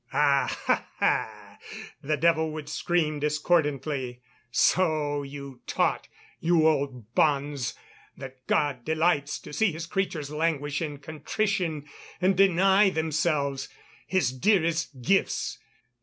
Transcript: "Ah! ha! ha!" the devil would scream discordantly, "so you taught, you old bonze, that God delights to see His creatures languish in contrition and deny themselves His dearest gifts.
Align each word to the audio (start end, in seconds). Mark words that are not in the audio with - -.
"Ah! 0.11 0.47
ha! 0.65 0.87
ha!" 0.97 1.59
the 2.01 2.17
devil 2.17 2.49
would 2.49 2.67
scream 2.67 3.19
discordantly, 3.19 4.19
"so 4.49 5.21
you 5.21 5.61
taught, 5.67 6.07
you 6.39 6.67
old 6.67 7.13
bonze, 7.13 7.75
that 8.17 8.47
God 8.47 8.83
delights 8.83 9.37
to 9.37 9.53
see 9.53 9.71
His 9.71 9.85
creatures 9.85 10.31
languish 10.31 10.81
in 10.81 10.97
contrition 10.97 11.85
and 12.19 12.35
deny 12.35 12.89
themselves 12.89 13.69
His 14.07 14.31
dearest 14.31 15.03
gifts. 15.03 15.59